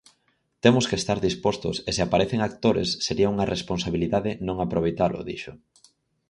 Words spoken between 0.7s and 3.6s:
que estar dispostos e se aparecen actores sería unha